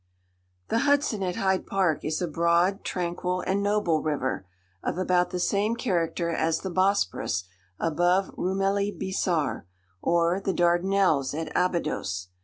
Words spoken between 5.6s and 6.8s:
character as the